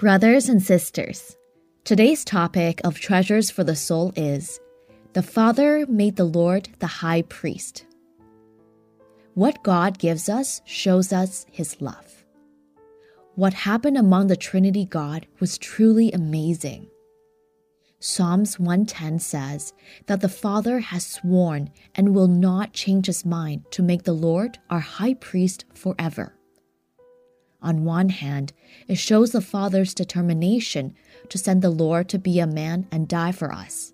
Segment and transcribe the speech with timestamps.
[0.00, 1.36] Brothers and sisters,
[1.84, 4.58] today's topic of treasures for the soul is
[5.12, 7.84] the Father made the Lord the high priest.
[9.34, 12.24] What God gives us shows us his love.
[13.34, 16.88] What happened among the Trinity God was truly amazing.
[17.98, 19.74] Psalms 110 says
[20.06, 24.58] that the Father has sworn and will not change his mind to make the Lord
[24.70, 26.39] our high priest forever.
[27.62, 28.52] On one hand,
[28.88, 30.94] it shows the Father's determination
[31.28, 33.92] to send the Lord to be a man and die for us.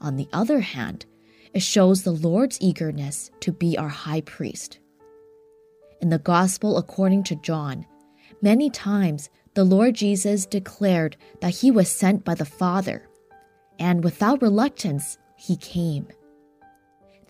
[0.00, 1.06] On the other hand,
[1.52, 4.78] it shows the Lord's eagerness to be our high priest.
[6.00, 7.86] In the Gospel according to John,
[8.40, 13.08] many times the Lord Jesus declared that he was sent by the Father
[13.78, 16.06] and without reluctance, he came.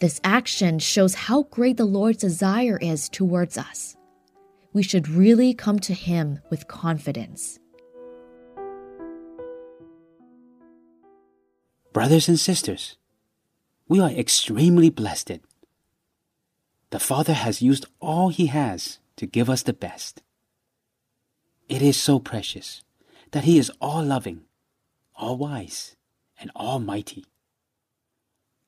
[0.00, 3.97] This action shows how great the Lord's desire is towards us.
[4.73, 7.59] We should really come to him with confidence.
[11.92, 12.97] Brothers and sisters,
[13.87, 15.41] we are extremely blessed.
[16.89, 20.23] The Father has used all He has to give us the best.
[21.69, 22.83] It is so precious
[23.33, 24.43] that He is all loving,
[25.15, 25.97] all wise,
[26.41, 27.27] and Almighty.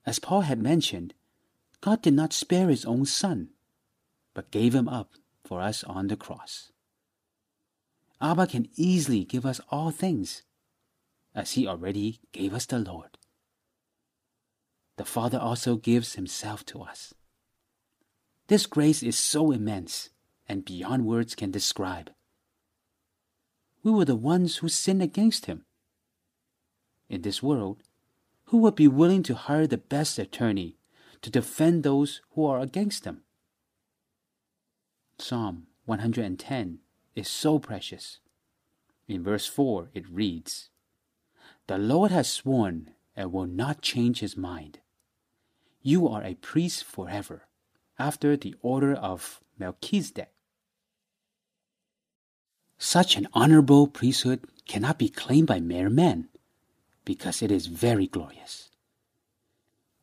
[0.04, 1.14] As Paul had mentioned,
[1.80, 3.50] God did not spare his own Son,
[4.34, 5.12] but gave him up
[5.44, 6.72] for us on the cross.
[8.20, 10.42] Abba can easily give us all things,
[11.34, 13.18] as he already gave us the Lord.
[14.96, 17.12] The Father also gives himself to us.
[18.46, 20.10] This grace is so immense
[20.48, 22.10] and beyond words can describe.
[23.82, 25.64] We were the ones who sinned against him
[27.08, 27.82] in this world,
[28.46, 30.78] who would be willing to hire the best attorney
[31.22, 33.23] to defend those who are against them?
[35.18, 36.78] Psalm 110
[37.14, 38.18] is so precious.
[39.06, 40.70] In verse 4, it reads
[41.66, 44.80] The Lord has sworn and will not change his mind.
[45.82, 47.46] You are a priest forever,
[47.98, 50.30] after the order of Melchizedek.
[52.78, 56.28] Such an honorable priesthood cannot be claimed by mere men
[57.04, 58.70] because it is very glorious.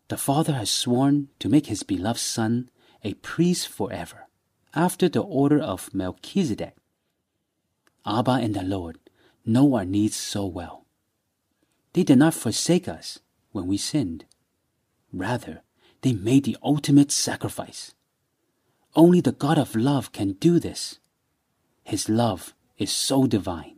[0.07, 2.69] The Father has sworn to make his beloved Son
[3.03, 4.28] a priest forever,
[4.73, 6.75] after the order of Melchizedek.
[8.05, 8.97] Abba and the Lord
[9.45, 10.85] know our needs so well.
[11.93, 13.19] They did not forsake us
[13.51, 14.25] when we sinned.
[15.11, 15.61] Rather,
[16.01, 17.93] they made the ultimate sacrifice.
[18.95, 20.99] Only the God of love can do this.
[21.83, 23.77] His love is so divine.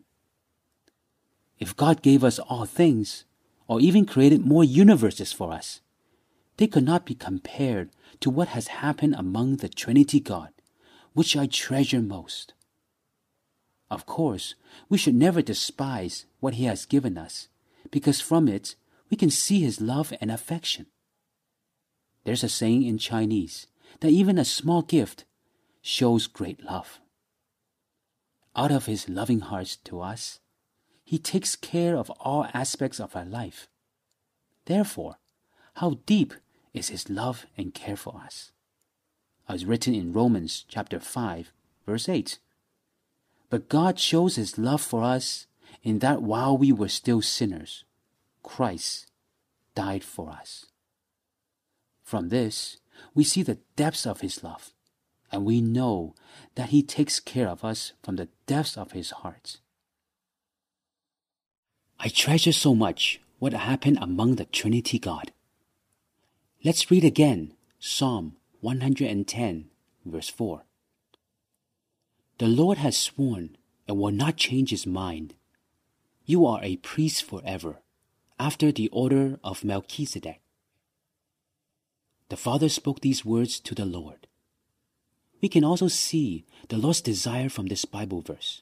[1.59, 3.25] If God gave us all things,
[3.67, 5.81] or even created more universes for us,
[6.57, 7.89] they could not be compared
[8.19, 10.49] to what has happened among the Trinity God,
[11.13, 12.53] which I treasure most.
[13.89, 14.55] Of course,
[14.89, 17.47] we should never despise what He has given us,
[17.91, 18.75] because from it
[19.09, 20.87] we can see His love and affection.
[22.23, 23.67] There's a saying in Chinese
[23.99, 25.25] that even a small gift
[25.81, 26.99] shows great love.
[28.55, 30.39] Out of His loving heart to us,
[31.03, 33.67] he takes care of all aspects of our life.
[34.65, 35.17] Therefore,
[35.75, 36.33] how deep
[36.73, 38.51] is His love and care for us?
[39.53, 41.53] As written in Romans chapter 5,
[41.85, 42.39] verse 8.
[43.51, 45.45] But God shows His love for us
[45.83, 47.83] in that while we were still sinners,
[48.41, 49.11] Christ
[49.75, 50.65] died for us.
[52.03, 52.77] From this,
[53.13, 54.73] we see the depths of His love,
[55.31, 56.15] and we know
[56.55, 59.59] that He takes care of us from the depths of His heart.
[61.99, 65.31] I treasure so much what happened among the Trinity God.
[66.63, 69.65] Let's read again Psalm 110,
[70.05, 70.63] verse 4.
[72.37, 73.57] The Lord has sworn
[73.89, 75.35] and will not change his mind.
[76.25, 77.81] You are a priest forever,
[78.39, 80.39] after the order of Melchizedek.
[82.29, 84.27] The Father spoke these words to the Lord.
[85.41, 88.61] We can also see the Lord's desire from this Bible verse.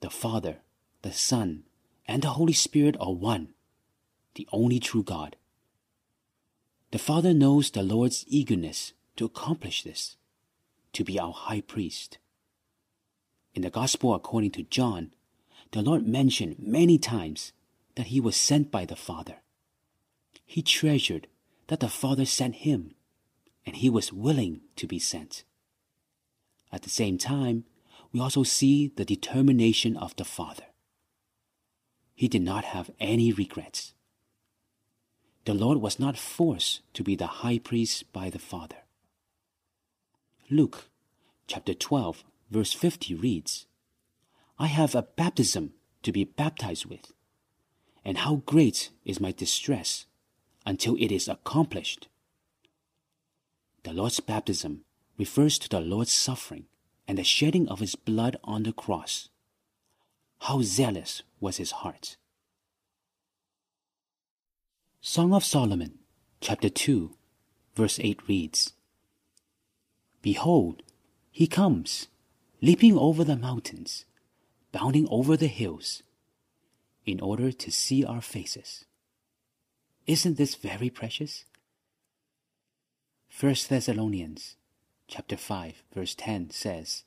[0.00, 0.56] The Father,
[1.02, 1.62] the Son,
[2.08, 3.50] and the Holy Spirit are one,
[4.34, 5.36] the only true God.
[6.94, 10.16] The Father knows the Lord's eagerness to accomplish this,
[10.92, 12.18] to be our high priest.
[13.52, 15.12] In the Gospel according to John,
[15.72, 17.52] the Lord mentioned many times
[17.96, 19.38] that he was sent by the Father.
[20.46, 21.26] He treasured
[21.66, 22.94] that the Father sent him,
[23.66, 25.42] and he was willing to be sent.
[26.70, 27.64] At the same time,
[28.12, 30.66] we also see the determination of the Father
[32.14, 33.93] he did not have any regrets.
[35.44, 38.78] The Lord was not forced to be the high priest by the Father.
[40.50, 40.88] Luke
[41.46, 43.66] chapter 12, verse 50 reads,
[44.58, 47.12] I have a baptism to be baptized with.
[48.04, 50.06] And how great is my distress
[50.64, 52.08] until it is accomplished.
[53.82, 54.84] The Lord's baptism
[55.18, 56.66] refers to the Lord's suffering
[57.06, 59.28] and the shedding of his blood on the cross.
[60.40, 62.16] How zealous was his heart!
[65.06, 65.98] Song of Solomon,
[66.40, 67.14] chapter 2,
[67.74, 68.72] verse 8 reads
[70.22, 70.82] Behold,
[71.30, 72.08] he comes,
[72.62, 74.06] leaping over the mountains,
[74.72, 76.02] bounding over the hills,
[77.04, 78.86] in order to see our faces.
[80.06, 81.44] Isn't this very precious?
[83.38, 84.56] 1 Thessalonians
[85.06, 87.04] chapter 5 verse 10 says,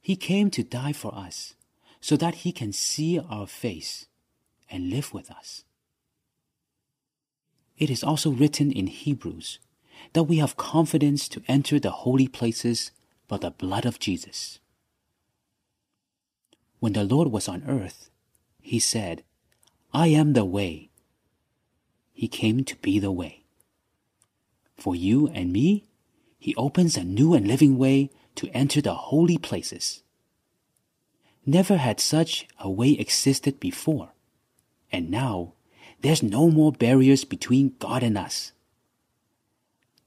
[0.00, 1.54] He came to die for us
[2.00, 4.06] so that he can see our face
[4.68, 5.62] and live with us.
[7.78, 9.58] It is also written in Hebrews
[10.12, 12.90] that we have confidence to enter the holy places
[13.28, 14.58] by the blood of Jesus.
[16.78, 18.10] When the Lord was on earth,
[18.62, 19.24] he said,
[19.92, 20.90] I am the way.
[22.12, 23.44] He came to be the way.
[24.76, 25.84] For you and me,
[26.38, 30.02] he opens a new and living way to enter the holy places.
[31.44, 34.10] Never had such a way existed before,
[34.92, 35.54] and now
[36.00, 38.52] there's no more barriers between God and us.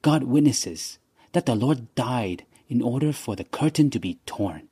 [0.01, 0.97] God witnesses
[1.33, 4.69] that the Lord died in order for the curtain to be torn.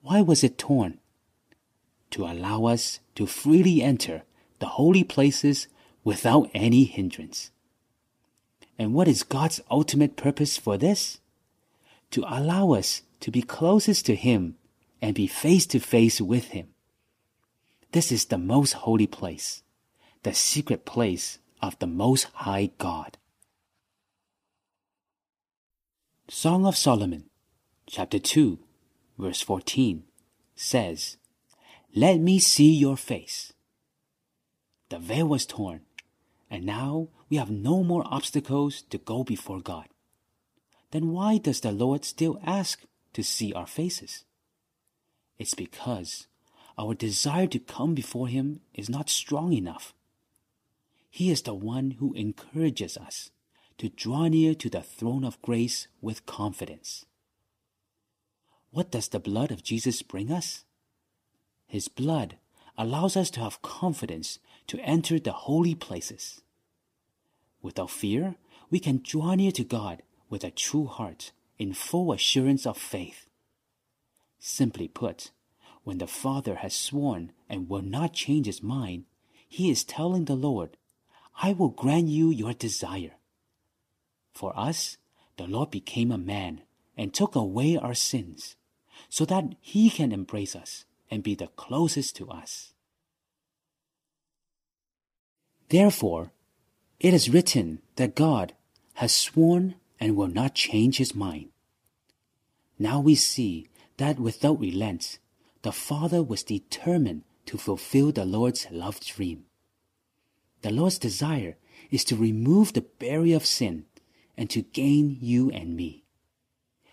[0.00, 0.98] Why was it torn?
[2.10, 4.22] To allow us to freely enter
[4.60, 5.66] the holy places
[6.04, 7.50] without any hindrance.
[8.78, 11.18] And what is God's ultimate purpose for this?
[12.12, 14.56] To allow us to be closest to Him
[15.02, 16.68] and be face to face with Him.
[17.92, 19.63] This is the most holy place
[20.24, 23.18] the secret place of the Most High God.
[26.28, 27.28] Song of Solomon,
[27.86, 28.58] chapter 2,
[29.18, 30.04] verse 14,
[30.56, 31.18] says,
[31.94, 33.52] Let me see your face.
[34.88, 35.82] The veil was torn,
[36.50, 39.88] and now we have no more obstacles to go before God.
[40.90, 42.80] Then why does the Lord still ask
[43.12, 44.24] to see our faces?
[45.38, 46.28] It's because
[46.78, 49.92] our desire to come before Him is not strong enough.
[51.14, 53.30] He is the one who encourages us
[53.78, 57.06] to draw near to the throne of grace with confidence.
[58.72, 60.64] What does the blood of Jesus bring us?
[61.68, 62.38] His blood
[62.76, 66.40] allows us to have confidence to enter the holy places.
[67.62, 68.34] Without fear,
[68.68, 71.30] we can draw near to God with a true heart
[71.60, 73.30] in full assurance of faith.
[74.40, 75.30] Simply put,
[75.84, 79.04] when the Father has sworn and will not change his mind,
[79.48, 80.76] he is telling the Lord
[81.42, 83.16] I will grant you your desire.
[84.32, 84.96] For us,
[85.36, 86.62] the Lord became a man
[86.96, 88.56] and took away our sins,
[89.08, 92.72] so that he can embrace us and be the closest to us.
[95.68, 96.32] Therefore,
[97.00, 98.54] it is written that God
[98.94, 101.48] has sworn and will not change his mind.
[102.78, 105.18] Now we see that without relent,
[105.62, 109.44] the Father was determined to fulfill the Lord's love dream.
[110.64, 111.58] The Lord's desire
[111.90, 113.84] is to remove the barrier of sin
[114.34, 116.04] and to gain you and me.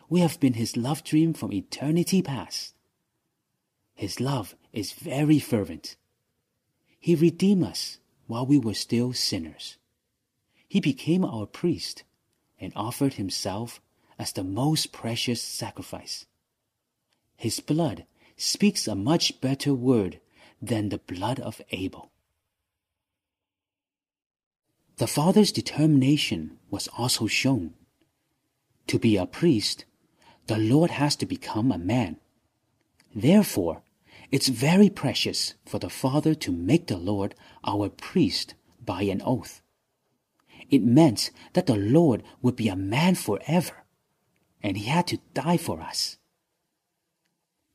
[0.09, 2.75] We have been His love dream from eternity past.
[3.93, 5.95] His love is very fervent.
[6.99, 9.77] He redeemed us while we were still sinners.
[10.67, 12.03] He became our priest
[12.59, 13.79] and offered himself
[14.19, 16.25] as the most precious sacrifice.
[17.37, 20.19] His blood speaks a much better word
[20.61, 22.10] than the blood of Abel.
[24.97, 27.73] The father's determination was also shown.
[28.87, 29.85] To be a priest,
[30.47, 32.17] the Lord has to become a man.
[33.13, 33.83] Therefore,
[34.31, 39.61] it's very precious for the Father to make the Lord our priest by an oath.
[40.69, 43.83] It meant that the Lord would be a man forever,
[44.63, 46.17] and he had to die for us.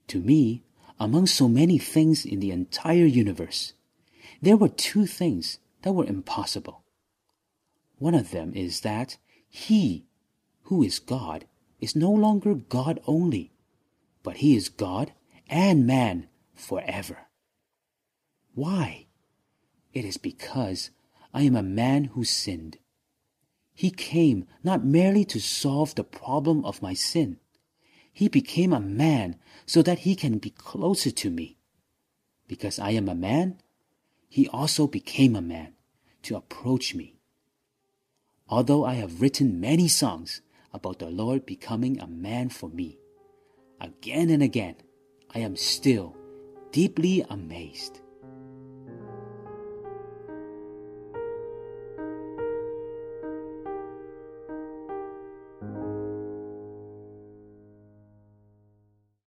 [0.08, 0.62] To me,
[0.98, 3.74] among so many things in the entire universe,
[4.40, 6.84] there were two things that were impossible.
[7.98, 9.16] One of them is that
[9.48, 10.06] He,
[10.62, 11.46] who is God,
[11.80, 13.52] is no longer God only,
[14.22, 15.12] but He is God
[15.48, 17.28] and man forever.
[18.54, 19.06] Why?
[19.92, 20.90] It is because
[21.32, 22.78] I am a man who sinned.
[23.74, 27.38] He came not merely to solve the problem of my sin.
[28.10, 29.36] He became a man
[29.66, 31.58] so that he can be closer to me.
[32.48, 33.60] Because I am a man,
[34.30, 35.74] he also became a man
[36.22, 37.15] to approach me.
[38.48, 40.40] Although I have written many songs
[40.72, 42.98] about the Lord becoming a man for me,
[43.80, 44.76] again and again,
[45.34, 46.16] I am still
[46.70, 48.00] deeply amazed.